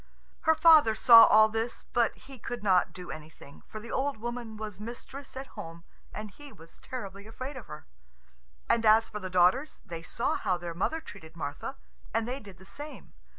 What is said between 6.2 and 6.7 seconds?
he